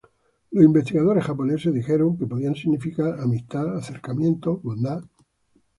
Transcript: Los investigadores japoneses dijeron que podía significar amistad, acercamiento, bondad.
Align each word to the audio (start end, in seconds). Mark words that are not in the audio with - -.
Los 0.49 0.65
investigadores 0.65 1.23
japoneses 1.25 1.71
dijeron 1.71 2.17
que 2.17 2.25
podía 2.25 2.51
significar 2.55 3.19
amistad, 3.21 3.77
acercamiento, 3.77 4.57
bondad. 4.57 5.03